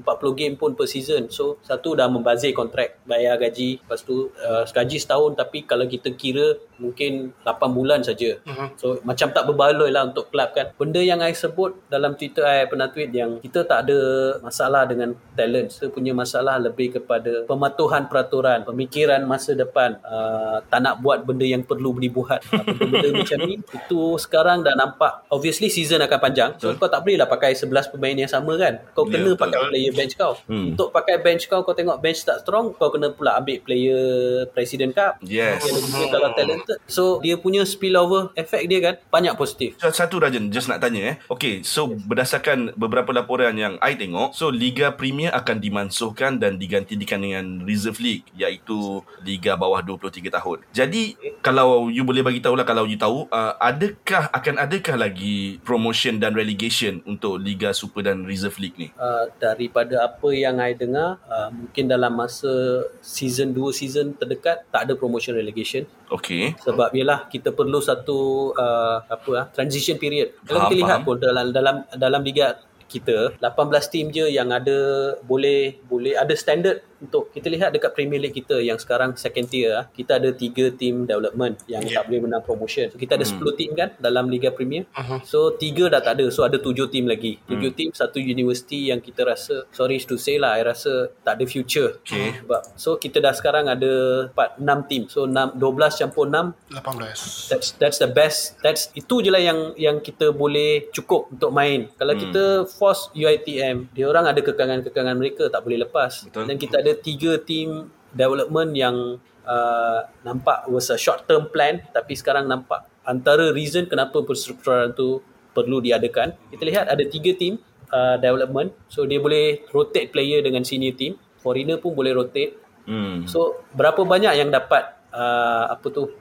[0.00, 1.26] 40 game pun per season.
[1.28, 6.14] So satu dah membazir kontrak, bayar gaji, lepas tu uh, gaji setahun tapi kalau kita
[6.14, 8.38] kira mungkin 8 bulan saja.
[8.46, 8.68] Uh-huh.
[8.78, 10.70] So macam tak berbaloi lah untuk kelab kan.
[10.78, 13.98] Benda yang I sebut dalam Twitter I pernah tweet yang kita tak ada
[14.40, 15.74] masalah dengan talent.
[15.74, 21.44] Kita punya masalah lebih kepada pematuhan peraturan, pemikiran masa depan, uh, tak nak buat benda
[21.44, 22.46] yang perlu dibuat.
[22.54, 26.50] Uh, benda-benda macam ni itu sekarang dah nampak obviously season akan panjang.
[26.62, 28.78] So kau tak boleh lah pakai 11 pemain yang sama kan.
[28.94, 29.40] Kau Ya, kena betul.
[29.40, 30.34] pakai player bench kau.
[30.48, 30.74] Hmm.
[30.74, 34.96] Untuk pakai bench kau kau tengok bench tak strong, kau kena pula ambil player President
[34.96, 35.20] Cup.
[35.22, 35.62] Yes.
[35.62, 36.78] Dia lebih kalau talented.
[36.90, 39.78] So dia punya spillover effect dia kan banyak positif.
[39.78, 41.16] Satu Rajan just nak tanya eh.
[41.30, 47.22] Okay, so berdasarkan beberapa laporan yang I tengok, so Liga Premier akan dimansuhkan dan digantikan
[47.22, 50.58] dengan Reserve League iaitu Liga bawah 23 tahun.
[50.74, 55.62] Jadi kalau you boleh bagi tahu lah kalau you tahu, uh, adakah akan adakah lagi
[55.62, 58.88] promotion dan relegation untuk Liga Super dan Reserve League ni?
[58.98, 64.88] Uh, daripada apa yang I dengar uh, mungkin dalam masa season 2 season terdekat tak
[64.88, 66.56] ada promotion relegation Okay.
[66.64, 70.32] sebab ialah kita perlu satu uh, apa ah transition period.
[70.48, 71.04] Kalau Faham, kita lihat faham.
[71.04, 72.56] pun dalam dalam dalam liga
[72.88, 78.18] kita 18 tim je yang ada boleh boleh ada standard untuk kita lihat dekat Premier
[78.18, 82.02] League kita yang sekarang second tier ah, kita ada 3 tim development yang yeah.
[82.02, 82.90] tak boleh menang promotion.
[82.90, 84.86] So, kita ada 10 tim kan dalam Liga Premier.
[84.90, 85.22] Uh-huh.
[85.22, 86.26] So 3 dah tak ada.
[86.34, 87.38] So ada 7 tim lagi.
[87.46, 87.74] 7 hmm.
[87.78, 92.02] tim satu universiti yang kita rasa sorry to say lah I rasa tak ada future.
[92.02, 92.42] Okay.
[92.42, 95.02] Sebab so kita dah sekarang ada 4 6 tim.
[95.06, 97.50] So 6 12 campur 6 18.
[97.50, 101.90] that's that's the best that's itu je lah yang yang kita boleh cukup untuk main
[101.96, 102.22] kalau hmm.
[102.28, 102.42] kita
[102.78, 106.30] force UiTM dia orang ada kekangan-kekangan mereka tak boleh lepas.
[106.30, 106.46] Betul.
[106.46, 108.96] dan kita ada tiga team development yang
[109.42, 115.24] uh, nampak was a short term plan tapi sekarang nampak antara reason kenapa perstrukturan tu
[115.56, 116.36] perlu diadakan.
[116.52, 117.56] Kita lihat ada tiga team
[117.90, 118.76] uh, development.
[118.92, 121.16] So dia boleh rotate player dengan senior team.
[121.40, 122.54] Foreigner pun boleh rotate.
[122.84, 123.24] Hmm.
[123.24, 126.12] So berapa banyak yang dapat uh, apa tu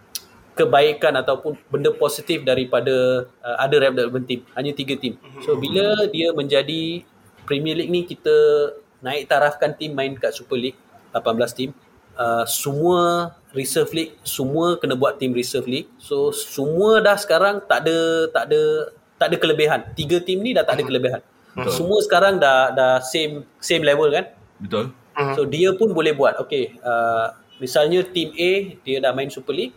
[0.57, 5.21] kebaikan ataupun benda positif daripada uh, ada development team hanya tiga team.
[5.45, 7.05] So bila dia menjadi
[7.45, 8.33] Premier League ni kita
[9.05, 10.79] naik tarafkan team main kat Super League
[11.13, 11.69] 18 team
[12.17, 15.89] uh, semua reserve league semua kena buat team reserve league.
[16.01, 17.97] So semua dah sekarang tak ada
[18.33, 18.61] tak ada
[19.17, 19.79] tak ada kelebihan.
[19.93, 21.21] Tiga team ni dah tak ada kelebihan.
[21.73, 24.29] Semua sekarang dah dah same same level kan?
[24.61, 24.93] Betul.
[25.33, 26.37] So dia pun boleh buat.
[26.45, 28.51] Okay, uh, misalnya team A
[28.85, 29.73] dia dah main Super League.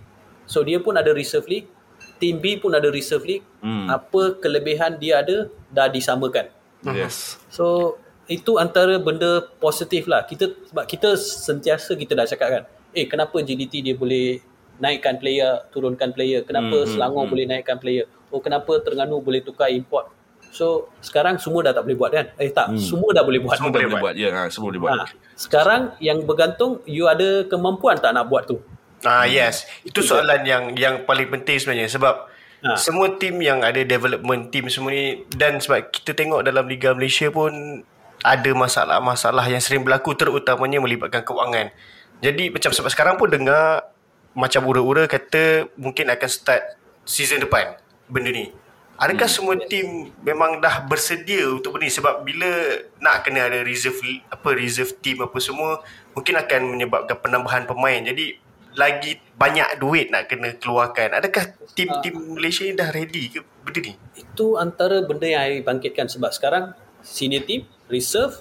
[0.51, 1.71] So dia pun ada reserve league.
[2.19, 3.47] Team B pun ada reserve league.
[3.63, 3.87] Hmm.
[3.87, 6.51] Apa kelebihan dia ada dah disamakan.
[6.83, 7.39] Yes.
[7.55, 10.27] So itu antara benda positif lah.
[10.27, 12.63] Kita sebab kita sentiasa kita dah cakap kan.
[12.91, 14.43] Eh kenapa JDT dia boleh
[14.83, 16.43] naikkan player, turunkan player.
[16.43, 18.11] Kenapa Hmm, Selangor hmm, boleh naikkan player.
[18.35, 20.11] Oh kenapa Terengganu boleh tukar import.
[20.51, 22.27] So sekarang semua dah tak boleh buat kan?
[22.43, 23.55] Eh tak, semua dah boleh buat.
[23.55, 24.15] Semua boleh buat.
[24.19, 24.91] Ya, ha, semua boleh buat.
[24.99, 25.07] Ha,
[25.39, 28.59] sekarang yang bergantung you ada kemampuan tak nak buat tu.
[29.01, 32.77] Ah yes, itu soalan yang yang paling penting sebenarnya sebab Ha.
[32.77, 37.33] semua tim yang ada development team semua ni dan sebab kita tengok dalam Liga Malaysia
[37.33, 37.81] pun
[38.21, 41.73] ada masalah-masalah yang sering berlaku terutamanya melibatkan kewangan.
[42.21, 43.89] Jadi macam sebab sekarang pun dengar
[44.37, 46.77] macam ura-ura kata mungkin akan start
[47.09, 47.81] season depan
[48.13, 48.53] benda ni.
[49.01, 49.37] Adakah hmm.
[49.41, 54.53] semua tim memang dah bersedia untuk benda ni sebab bila nak kena ada reserve apa
[54.53, 55.81] reserve team apa semua
[56.13, 58.05] mungkin akan menyebabkan penambahan pemain.
[58.05, 61.17] Jadi lagi banyak duit nak kena keluarkan.
[61.17, 63.95] Adakah tim-tim Malaysia ni dah ready ke benda ni?
[64.15, 68.37] Itu antara benda yang I bangkitkan sebab sekarang senior team, reserve,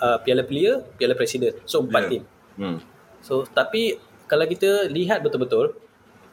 [0.00, 1.52] uh, piala player, piala presiden.
[1.68, 2.10] So empat Ya.
[2.10, 2.22] team.
[2.56, 2.78] Hmm.
[3.20, 3.98] So tapi
[4.30, 5.76] kalau kita lihat betul-betul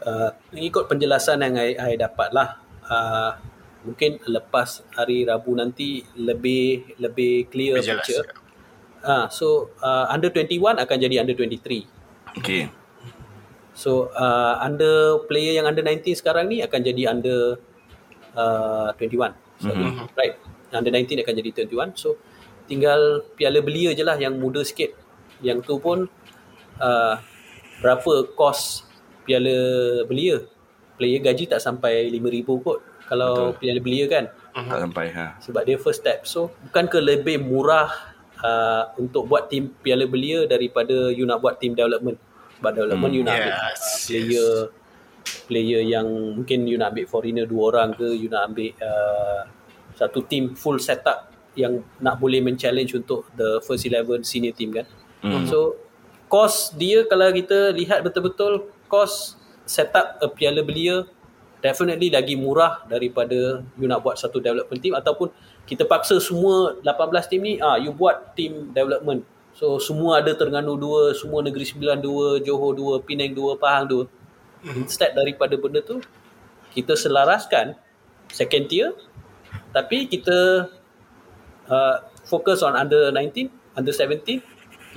[0.05, 2.55] uh, ikut penjelasan yang I dapat lah
[2.87, 3.31] uh,
[3.83, 8.27] mungkin lepas hari Rabu nanti lebih lebih clear Lebih picture.
[8.99, 11.87] Ah, so uh, under 21 akan jadi under 23.
[12.43, 12.67] Okay.
[13.79, 17.55] So uh, under player yang under 19 sekarang ni akan jadi under
[18.35, 19.31] uh, 21.
[19.63, 20.11] So, mm-hmm.
[20.19, 20.35] Right.
[20.75, 21.95] Under 19 akan jadi 21.
[21.95, 22.19] So
[22.67, 24.91] tinggal piala belia je lah yang muda sikit.
[25.39, 26.11] Yang tu pun
[26.83, 27.15] uh,
[27.79, 28.83] berapa kos
[29.23, 29.55] piala
[30.03, 30.43] belia.
[30.99, 32.83] Player gaji tak sampai 5,000 kot.
[33.07, 33.63] Kalau Betul.
[33.63, 34.25] piala belia kan.
[34.59, 35.05] Tak sampai.
[35.15, 35.25] Ha.
[35.39, 36.27] Sebab dia first step.
[36.27, 37.87] So bukan ke lebih murah
[38.43, 42.19] uh, untuk buat tim piala belia daripada you nak buat tim development.
[42.59, 44.51] Sebab development Hmm, you nak ambil yes, uh, player
[45.47, 49.41] player yang mungkin you nak ambil foreigner dua orang ke you nak ambil uh,
[49.95, 54.85] satu team full setup yang nak boleh men-challenge untuk the first 11 senior team kan.
[55.23, 55.43] Hmm.
[55.47, 55.75] So
[56.29, 61.03] cost dia kalau kita lihat betul-betul cost setup a piala belia
[61.59, 65.27] definitely lagi murah daripada you nak buat satu development team ataupun
[65.67, 69.25] kita paksa semua 18 team ni ah you buat team development
[69.59, 74.79] so semua ada Terengganu 2 semua Negeri Sembilan 2 Johor 2 Penang 2 Pahang 2
[74.79, 75.99] instead daripada benda tu
[76.71, 77.75] kita selaraskan
[78.29, 78.93] second tier.
[79.73, 80.69] Tapi kita
[81.69, 81.95] uh,
[82.25, 84.41] fokus on under 19 under 17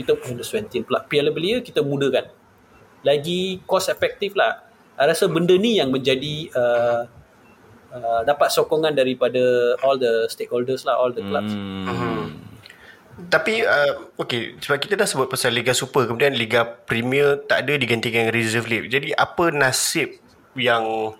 [0.01, 1.05] kita under 17 pula.
[1.05, 2.29] Piala Belia kita mudahkan
[3.05, 4.68] lagi cost efektif lah.
[4.96, 7.03] I rasa benda ni yang menjadi uh,
[7.90, 11.51] uh, dapat sokongan daripada all the stakeholders lah, all the clubs.
[11.51, 12.51] Hmm.
[13.12, 17.77] Tapi uh, okay sebab kita dah sebut pasal Liga Super kemudian Liga Premier tak ada
[17.77, 18.88] digantikan dengan Reserve League.
[18.88, 20.16] Jadi apa nasib
[20.57, 21.12] yang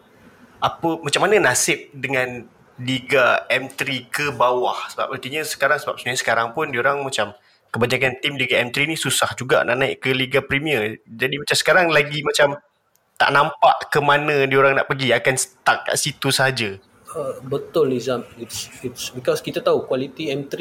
[0.63, 2.49] apa macam mana nasib dengan
[2.81, 7.37] Liga M3 ke bawah sebab artinya sekarang sebab sebenarnya sekarang pun diorang macam
[7.69, 10.97] kebanyakan tim Liga M3 ni susah juga nak naik ke Liga Premier.
[11.05, 12.57] Jadi macam sekarang lagi macam
[13.21, 16.81] tak nampak ke mana diorang nak pergi akan stuck kat situ saja.
[17.13, 18.25] Uh, betul Nizam.
[18.41, 20.57] It's, it's because kita tahu kualiti M3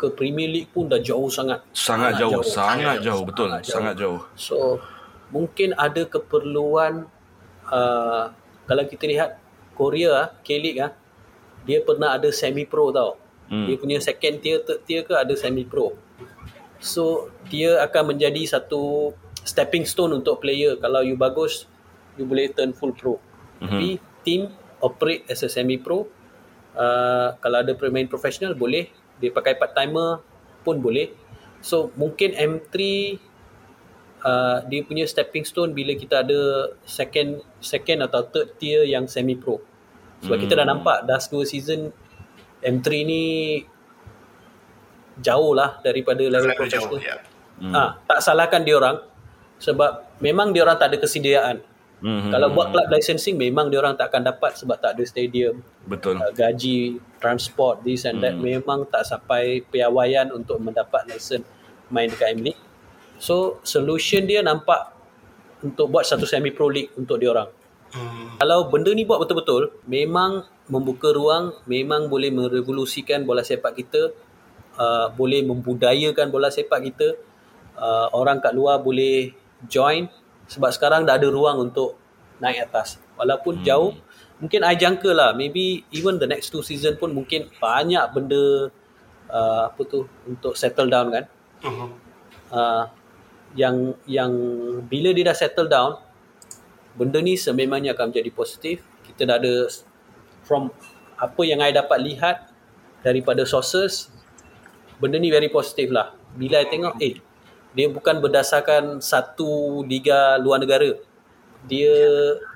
[0.00, 1.60] ke Premier League pun dah jauh sangat.
[1.76, 4.20] Sangat jauh, sangat jauh, betul, Sangat sangat jauh.
[4.32, 4.80] So
[5.28, 7.04] mungkin ada keperluan
[7.68, 8.32] uh,
[8.64, 9.36] kalau kita lihat
[9.76, 10.96] Korea K-League ah
[11.68, 13.20] dia pernah ada semi pro tau.
[13.52, 13.68] Hmm.
[13.68, 15.92] Dia punya second tier third tier ke ada semi pro.
[16.80, 19.12] So dia akan menjadi satu
[19.44, 21.68] stepping stone untuk player kalau you bagus
[22.16, 23.20] you boleh turn full pro.
[23.60, 23.68] Mm-hmm.
[23.68, 23.88] Tapi
[24.24, 24.40] team
[24.80, 26.08] operate as a semi pro
[26.72, 28.88] uh, kalau ada pemain professional boleh
[29.20, 30.24] dia pakai part timer
[30.64, 31.12] pun boleh.
[31.60, 32.74] So mungkin M3
[34.24, 39.36] uh, dia punya stepping stone bila kita ada second second atau third tier yang semi
[39.36, 39.60] pro.
[40.24, 40.42] Sebab hmm.
[40.44, 41.92] kita dah nampak dah dua season
[42.60, 43.24] M3 ni
[45.20, 47.00] jauh lah daripada level professional.
[47.00, 47.20] ya.
[47.60, 47.76] Hmm.
[47.76, 49.04] Ah, tak salahkan dia orang
[49.60, 51.60] sebab memang dia orang tak ada kesediaan.
[52.00, 52.32] Hmm.
[52.32, 56.16] Kalau buat club licensing memang dia orang tak akan dapat sebab tak ada stadium, Betul.
[56.16, 58.44] uh, gaji, transport, this and that Hmm.
[58.44, 61.44] memang tak sampai piawaian untuk mendapat license
[61.92, 62.62] main dekat M League.
[63.20, 64.96] So solution dia nampak
[65.60, 67.52] untuk buat satu semi pro league untuk dia orang.
[68.40, 74.14] Kalau benda ni buat betul-betul, memang membuka ruang, memang boleh merevolusikan bola sepak kita,
[74.78, 77.18] uh, boleh membudayakan bola sepak kita.
[77.74, 79.34] Uh, orang kat luar boleh
[79.66, 80.06] join
[80.50, 81.94] sebab sekarang dah ada ruang untuk
[82.42, 82.98] naik atas.
[83.14, 83.64] Walaupun hmm.
[83.64, 83.94] jauh,
[84.42, 88.74] mungkin I jangka lah, maybe even the next two season pun mungkin banyak benda
[89.30, 91.24] uh, apa tu untuk settle down kan.
[91.62, 91.90] Uh-huh.
[92.50, 92.84] Uh,
[93.54, 94.32] yang yang
[94.86, 95.98] bila dia dah settle down
[96.94, 99.66] benda ni sememangnya akan menjadi positif kita dah ada
[100.46, 100.70] from
[101.18, 102.50] apa yang I dapat lihat
[103.02, 104.10] daripada sources
[105.02, 107.18] benda ni very positif lah bila I tengok eh
[107.70, 110.98] dia bukan berdasarkan satu liga luar negara
[111.64, 111.92] dia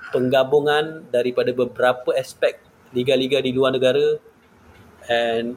[0.09, 2.57] penggabungan daripada beberapa aspek
[2.91, 4.17] liga-liga di luar negara
[5.07, 5.55] and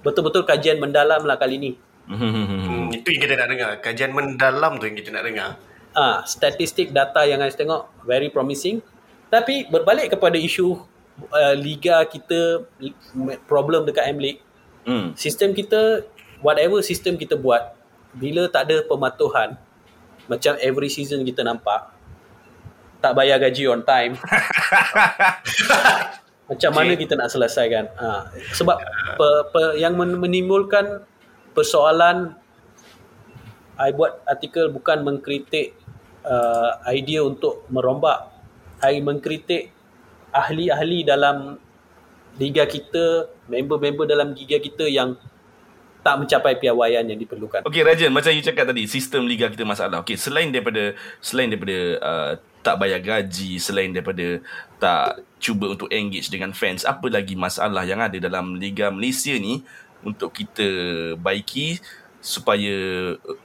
[0.00, 3.70] betul-betul kajian mendalam lah kali ni Hmm, itu yang kita nak dengar.
[3.78, 5.54] Kajian mendalam tu yang kita nak dengar.
[5.94, 8.82] ah statistik data yang saya tengok very promising
[9.30, 10.82] tapi berbalik kepada isu
[11.30, 12.66] uh, liga kita
[13.46, 14.42] problem dekat M League
[14.82, 15.14] Hmm.
[15.14, 16.02] sistem kita
[16.42, 17.70] whatever sistem kita buat
[18.16, 19.56] bila tak ada pematuhan
[20.30, 21.90] macam every season kita nampak
[23.02, 24.14] tak bayar gaji on time.
[26.52, 27.90] Macam mana kita nak selesaikan?
[27.98, 28.78] Ha, sebab
[29.18, 31.02] pe, pe, yang men- menimbulkan
[31.56, 32.38] persoalan
[33.80, 35.74] I buat artikel bukan mengkritik
[36.22, 38.30] uh, idea untuk merombak.
[38.84, 39.72] I mengkritik
[40.30, 41.58] ahli-ahli dalam
[42.36, 45.18] liga kita member-member dalam liga kita yang
[46.02, 50.02] tak mencapai piawaian yang diperlukan Okey Rajan macam you cakap tadi sistem liga kita masalah.
[50.02, 54.38] Okey selain daripada selain daripada uh, tak bayar gaji, selain daripada
[54.78, 59.66] tak cuba untuk engage dengan fans, apa lagi masalah yang ada dalam liga Malaysia ni
[60.06, 60.66] untuk kita
[61.18, 61.82] baiki
[62.22, 62.74] supaya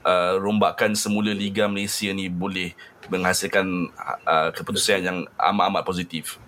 [0.06, 2.78] uh, rombakan semula liga Malaysia ni boleh
[3.10, 3.90] menghasilkan
[4.22, 6.38] uh, keputusan yang amat-amat positif.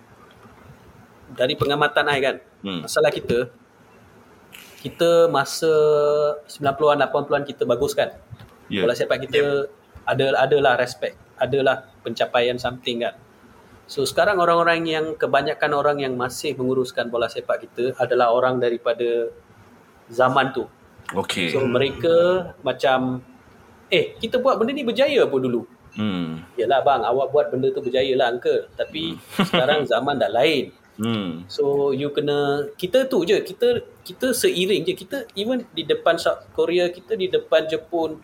[1.31, 2.85] dari pengamatan I kan Hmm.
[2.85, 3.49] masalah kita
[4.81, 5.69] kita masa
[6.49, 8.09] 90-an 80-an kita baguskan
[8.71, 8.87] Ya.
[8.87, 9.67] bola sepak kita
[10.07, 13.19] ada adalah respect adalah pencapaian something kan?
[13.83, 19.27] So sekarang orang-orang yang kebanyakan orang yang masih menguruskan bola sepak kita adalah orang daripada
[20.07, 20.63] zaman tu.
[21.11, 21.51] Okey.
[21.51, 22.15] so mereka
[22.63, 23.19] macam
[23.91, 25.67] eh kita buat benda ni berjaya apa dulu.
[25.99, 26.47] Hmm.
[26.55, 28.71] Yalah bang awak buat benda tu berjaya lah uncle.
[28.79, 31.49] Tapi sekarang zaman dah lain Hmm.
[31.49, 36.45] So you kena kita tu je kita kita seiring je kita even di depan South
[36.53, 38.21] Korea kita di depan Jepun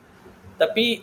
[0.61, 1.01] tapi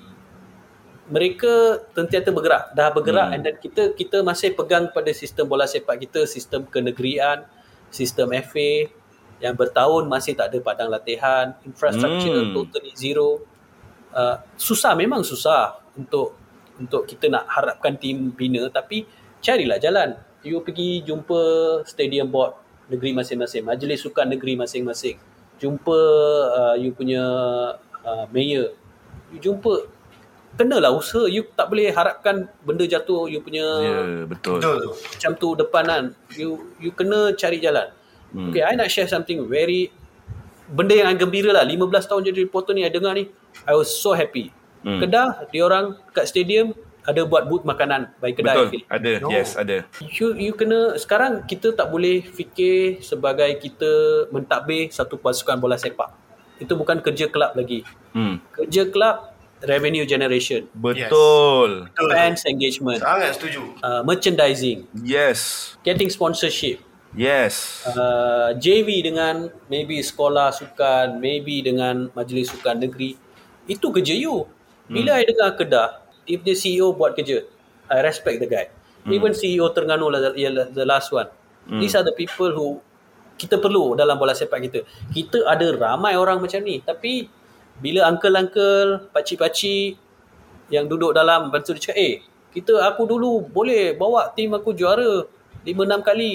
[1.11, 3.35] mereka tentiata bergerak dah bergerak hmm.
[3.35, 7.43] and then kita kita masih pegang pada sistem bola sepak kita sistem kenegerian
[7.91, 8.87] sistem FA
[9.43, 12.55] yang bertahun masih tak ada padang latihan infrastructure Hmm.
[12.55, 13.43] totally zero
[14.15, 16.39] uh, susah memang susah untuk
[16.79, 19.03] untuk kita nak harapkan tim bina tapi
[19.43, 21.41] carilah jalan you pergi jumpa
[21.89, 22.55] stadium board
[22.93, 25.17] negeri masing-masing majlis sukan negeri masing-masing
[25.57, 25.99] jumpa
[26.53, 27.25] uh, you punya
[28.05, 28.77] uh, mayor
[29.33, 29.89] you jumpa
[30.55, 34.61] kenalah usaha you tak boleh harapkan benda jatuh you punya Ya, betul.
[34.63, 34.91] Betul tu.
[34.95, 36.05] macam tu depan kan
[36.39, 37.91] you you kena cari jalan
[38.37, 38.53] hmm.
[38.53, 39.91] okay I nak share something very
[40.71, 43.27] benda yang gembira lah 15 tahun jadi reporter ni I dengar ni
[43.67, 44.53] I was so happy
[44.85, 45.01] Hmm.
[45.01, 45.09] hmm.
[45.09, 48.67] Kedah dia orang kat stadium ada buat booth makanan by kedai Betul.
[48.69, 48.89] affiliate.
[48.89, 49.13] Ada.
[49.21, 49.29] No.
[49.29, 49.77] Yes, ada.
[50.01, 53.93] You you kena sekarang kita tak boleh fikir sebagai kita
[54.33, 56.11] mentadbir satu pasukan bola sepak.
[56.57, 57.85] Itu bukan kerja kelab lagi.
[58.17, 58.41] Hmm.
[58.51, 61.89] Kerja kelab revenue generation, Betul.
[61.89, 62.05] Tu.
[62.13, 63.65] fans engagement, Sangat setuju.
[63.81, 65.73] uh, merchandising, Yes.
[65.81, 66.85] getting sponsorship,
[67.17, 67.81] Yes.
[67.89, 73.17] uh, JV dengan maybe sekolah sukan, maybe dengan majlis sukan negeri.
[73.65, 74.45] Itu kerja you.
[74.85, 77.45] Bila I dengar Kedah, dia punya CEO buat kerja.
[77.89, 78.73] I respect the guy.
[79.05, 81.29] Even CEO Terengganu lah the, the last one.
[81.69, 82.81] These are the people who
[83.41, 84.81] kita perlu dalam bola sepak kita.
[85.13, 86.81] Kita ada ramai orang macam ni.
[86.81, 87.29] Tapi
[87.81, 89.99] bila uncle-uncle, pakcik-pakcik
[90.73, 92.15] yang duduk dalam bantu dia cakap, eh,
[92.55, 95.27] kita aku dulu boleh bawa tim aku juara
[95.67, 96.33] 5-6 kali.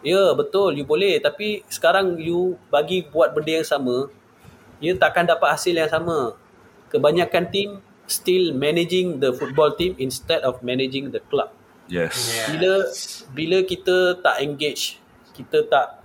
[0.00, 1.20] Ya, betul, you boleh.
[1.20, 4.08] Tapi sekarang you bagi buat benda yang sama,
[4.80, 6.32] you takkan dapat hasil yang sama.
[6.88, 7.68] Kebanyakan tim
[8.10, 11.54] still managing the football team instead of managing the club.
[11.86, 12.44] Yes.
[12.46, 12.86] Bila
[13.30, 14.98] bila kita tak engage,
[15.32, 16.02] kita tak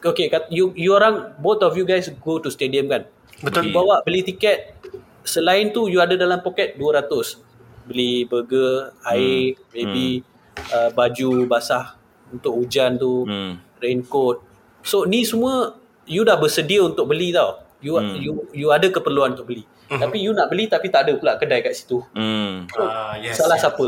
[0.00, 3.04] Okay, kat- you you orang both of you guys go to stadium kan?
[3.38, 3.68] Betul.
[3.68, 4.80] You bawa beli tiket.
[5.20, 7.36] Selain tu you ada dalam poket 200.
[7.84, 10.24] Beli burger, air, maybe
[10.72, 12.00] uh, baju basah
[12.32, 13.60] untuk hujan tu, Hmm.
[13.76, 14.40] raincoat.
[14.80, 15.76] So ni semua
[16.08, 17.60] you dah bersedia untuk beli tau.
[17.78, 18.16] You Hmm.
[18.16, 19.68] you you ada keperluan untuk beli.
[19.90, 21.98] Tapi you nak beli tapi tak ada pula kedai kat situ.
[22.14, 22.70] Hmm.
[22.78, 23.66] Ah, yes, Salah yes.
[23.66, 23.86] siapa?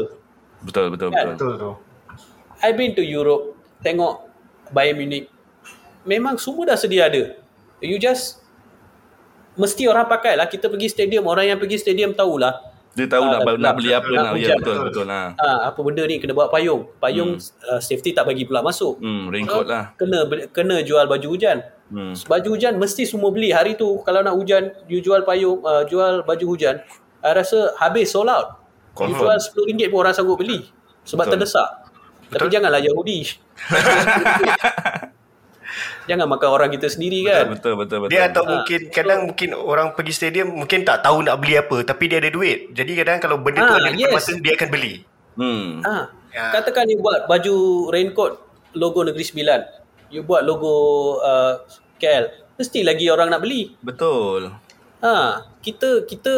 [0.67, 1.35] Betul, betul, Kan?
[1.35, 1.37] betul.
[1.39, 1.71] Betul tu.
[2.63, 4.27] I've been to Europe tengok
[4.71, 5.27] Bayern Munich
[6.07, 7.35] memang semua dah sedia ada
[7.83, 8.43] you just
[9.59, 13.41] mesti orang pakai lah kita pergi stadium orang yang pergi stadium tahulah Dia tahu nak,
[13.43, 14.25] Ah, nak beli apa betul, nak.
[14.27, 14.85] Ya, hujan, betul, betul.
[14.85, 15.07] betul.
[15.09, 15.21] Ha.
[15.35, 17.31] ah, apa benda ni kena bawa payung payung
[17.65, 19.85] uh, safety tak bagi pula masuk Hmm, raincoat lah.
[19.95, 22.13] kena kena jual baju hujan Hmm.
[22.19, 26.21] baju hujan mesti semua beli hari tu kalau nak hujan you jual payung uh, jual
[26.23, 26.81] baju hujan
[27.21, 28.61] I rasa habis sold out
[28.95, 29.29] you Confirm.
[29.31, 29.37] jual
[29.69, 30.69] RM10 pun orang sanggup beli
[31.03, 31.33] sebab Betul.
[31.39, 31.69] terdesak
[32.29, 33.25] tapi janganlah Yahudi
[36.05, 38.13] jangan makan orang kita sendiri kan Betul, betul, betul.
[38.13, 41.81] Dia atau Ah, mungkin kadang mungkin orang pergi stadium mungkin tak tahu nak beli apa
[41.83, 42.73] tapi dia ada duit.
[42.73, 44.13] Jadi kadang kalau benda tu Ah, ada yes.
[44.13, 44.95] mata dia akan beli.
[45.35, 45.81] Hmm.
[45.83, 46.49] Ah, Ya.
[46.49, 47.55] katakan you buat baju
[47.93, 48.33] raincoat
[48.73, 49.61] logo Negeri Sembilan.
[50.09, 50.73] You buat logo
[51.21, 51.61] uh,
[51.97, 52.29] KL.
[52.57, 53.77] Mesti lagi orang nak beli.
[53.81, 54.49] Betul.
[55.01, 55.13] Ha,
[55.61, 56.33] kita kita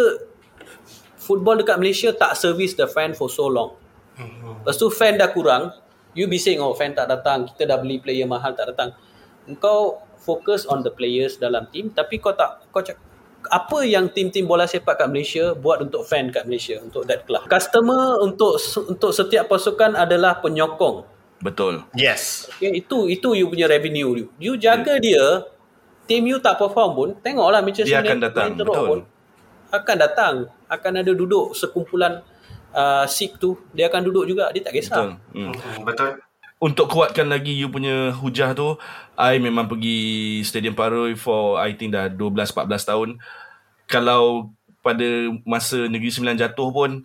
[1.15, 3.75] football dekat Malaysia tak service the fan for so long.
[4.63, 5.75] Lepas tu fan dah kurang,
[6.13, 8.95] you bising oh fan tak datang, kita dah beli player mahal tak datang.
[9.45, 12.97] Engkau fokus on the players dalam team tapi kau tak kau cak,
[13.45, 17.45] apa yang tim-tim bola sepak kat Malaysia buat untuk fan kat Malaysia untuk that club.
[17.45, 18.57] Customer untuk
[18.89, 21.05] untuk setiap pasukan adalah penyokong.
[21.45, 21.85] Betul.
[21.93, 22.49] Yes.
[22.57, 24.27] Okay, itu itu you punya revenue you.
[24.41, 25.45] You jaga dia,
[26.09, 28.87] team you tak perform pun, tengoklah Manchester Dia akan United datang, betul.
[28.89, 29.01] pun.
[29.69, 30.35] Akan datang,
[30.71, 32.25] akan ada duduk sekumpulan
[32.73, 34.89] uh, Sikh tu, dia akan duduk juga, dia tak Betul.
[34.89, 35.05] kisah.
[35.37, 35.53] Hmm.
[35.53, 36.11] Hmm, betul.
[36.63, 38.79] Untuk kuatkan lagi you punya hujah tu,
[39.15, 43.09] I memang pergi Stadium Paroi for I think dah 12-14 tahun.
[43.85, 45.09] Kalau pada
[45.49, 47.05] masa Negeri Sembilan jatuh pun,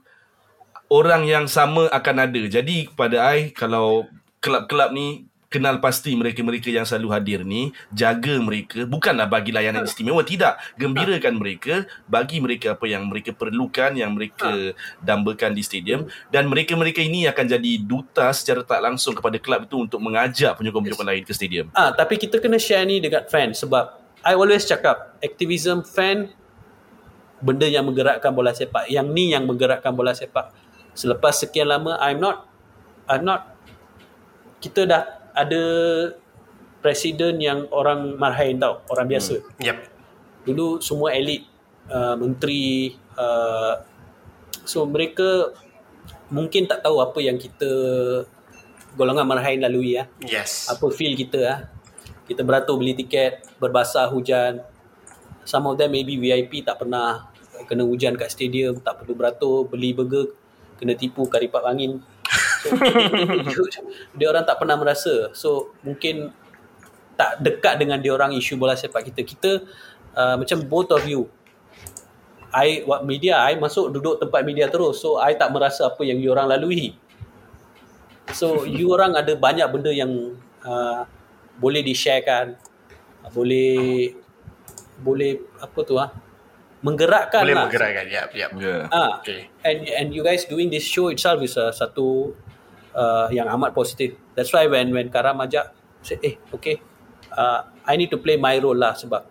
[0.89, 2.41] orang yang sama akan ada.
[2.49, 4.09] Jadi pada I, kalau
[4.41, 10.21] kelab-kelab ni kenal pasti mereka-mereka yang selalu hadir ni, jaga mereka, bukanlah bagi layanan istimewa,
[10.21, 10.61] tidak.
[10.77, 17.01] Gembirakan mereka, bagi mereka apa yang mereka perlukan, yang mereka dambakan di stadium dan mereka-mereka
[17.01, 21.33] ini akan jadi duta secara tak langsung kepada kelab itu untuk mengajak penyokong-penyokong lain ke
[21.33, 21.73] stadium.
[21.73, 26.29] Ah, tapi kita kena share ni dengan fan sebab I always cakap activism fan
[27.41, 28.85] benda yang menggerakkan bola sepak.
[28.85, 30.53] Yang ni yang menggerakkan bola sepak.
[30.93, 32.45] Selepas sekian lama I'm not
[33.09, 33.57] I'm not
[34.59, 35.63] kita dah ada
[36.79, 39.39] presiden yang orang marhain tau, orang biasa.
[39.59, 39.77] Yep.
[40.47, 41.43] Dulu semua elit
[41.91, 43.83] uh, menteri uh,
[44.63, 45.51] so mereka
[46.31, 47.67] mungkin tak tahu apa yang kita
[48.95, 50.69] golongan marhain lalui ya Yes.
[50.71, 51.59] apa feel kita ah.
[52.29, 54.61] Kita beratur beli tiket, berbasah hujan.
[55.49, 57.25] Some of them maybe VIP tak pernah
[57.65, 60.31] kena hujan kat stadium tak perlu beratur beli burger
[60.79, 61.99] kena tipu karipap angin
[62.63, 63.63] so,
[64.15, 66.31] dia orang tak pernah merasa so mungkin
[67.15, 69.51] tak dekat dengan dia orang isu bola sepak kita kita
[70.15, 71.27] uh, macam both of you
[72.49, 76.17] I what media I masuk duduk tempat media terus so I tak merasa apa yang
[76.17, 76.95] you orang lalui
[78.33, 81.05] so you orang ada banyak benda yang uh,
[81.59, 82.55] boleh di-sharekan
[83.35, 84.15] boleh
[84.99, 86.09] boleh apa tu ah
[86.79, 87.63] menggerakkan Boleh lah.
[87.67, 88.05] menggerakkan.
[88.07, 88.51] Yap, yap.
[88.55, 88.87] Yeah.
[88.87, 89.51] Ah, Okay.
[89.67, 92.31] and and you guys doing this show itself is uh, satu
[92.95, 94.15] uh, yang amat positif.
[94.33, 96.79] That's why when when Karam ajak, say, eh, okay,
[97.33, 99.21] uh, I need to play my role lah sebab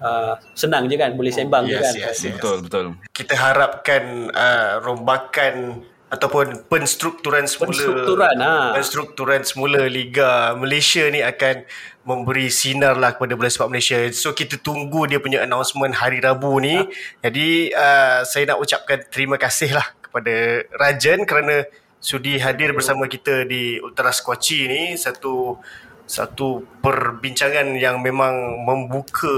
[0.00, 1.94] uh, senang je kan, boleh sembang je Yes, kan.
[1.96, 2.34] yes, yes.
[2.36, 2.84] Betul, betul.
[3.12, 8.76] Kita harapkan uh, rombakan ataupun penstrukturan semula Penstrukturan, ha.
[8.76, 11.64] penstrukturan semula Liga Malaysia ni akan
[12.04, 13.96] memberi sinar lah kepada bola sepak Malaysia.
[14.12, 16.76] So kita tunggu dia punya announcement hari Rabu ni.
[16.76, 16.84] Ha.
[17.24, 21.64] Jadi uh, saya nak ucapkan terima kasih lah kepada Rajan kerana
[22.02, 25.62] sudi hadir bersama kita di Ultras Kuaci ni satu
[26.02, 29.30] satu perbincangan yang memang membuka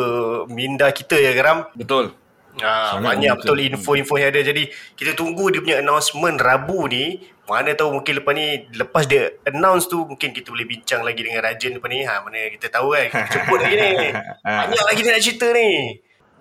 [0.48, 1.68] minda kita ya Geram.
[1.76, 2.16] Betul.
[2.62, 3.58] Ah, Sangat banyak betul.
[3.58, 4.40] betul info-info yang ada.
[4.42, 4.64] Jadi
[4.96, 7.20] kita tunggu dia punya announcement Rabu ni.
[7.44, 11.44] Mana tahu mungkin lepas ni lepas dia announce tu mungkin kita boleh bincang lagi dengan
[11.44, 12.00] Rajan lepas ni.
[12.08, 13.06] Ha mana kita tahu kan.
[13.12, 14.08] Kita jemput lagi ni.
[14.64, 15.68] Banyak lagi dia nak cerita ni.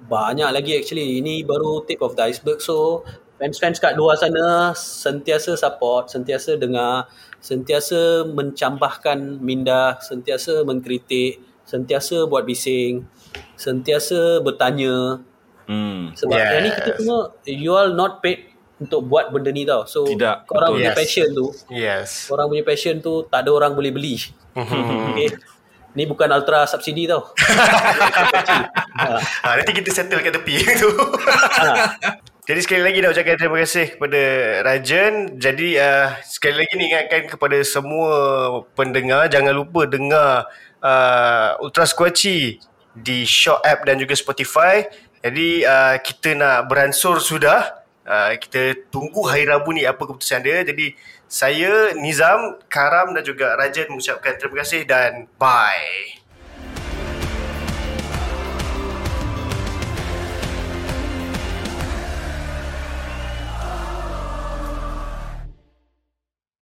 [0.08, 1.20] Banyak lagi actually.
[1.20, 2.64] Ini baru tip of the iceberg.
[2.64, 3.04] So,
[3.44, 7.12] fans-fans kat luar sana sentiasa support, sentiasa dengar,
[7.44, 13.04] sentiasa mencambahkan minda, sentiasa mengkritik, sentiasa buat bising,
[13.60, 15.20] sentiasa bertanya.
[15.68, 16.16] Hmm.
[16.16, 16.64] Sebab Yes.
[16.64, 18.48] ni kita semua, you all not paid
[18.80, 19.84] untuk buat benda ni tau.
[19.84, 20.80] So, Tidak, korang betul.
[20.80, 20.98] punya Yes.
[20.98, 22.10] passion tu, Yes.
[22.28, 24.24] korang punya passion tu tak ada orang boleh beli.
[24.56, 25.36] okay.
[25.94, 27.28] Ni bukan ultra subsidi tau.
[27.28, 29.20] ha.
[29.44, 30.90] Ha, nanti kita settle kat tepi tu.
[32.44, 34.22] Jadi sekali lagi nak ucapkan terima kasih kepada
[34.68, 35.40] Rajan.
[35.40, 38.12] Jadi uh, sekali lagi ni ingatkan kepada semua
[38.76, 40.52] pendengar jangan lupa dengar
[40.84, 42.60] uh, Ultra Squatchy
[42.92, 44.84] di Shock app dan juga Spotify.
[45.24, 47.80] Jadi uh, kita nak beransur sudah.
[48.04, 50.68] Uh, kita tunggu hari Rabu ni apa keputusan dia.
[50.68, 51.00] Jadi
[51.32, 56.23] saya Nizam, Karam dan juga Rajan mengucapkan terima kasih dan bye.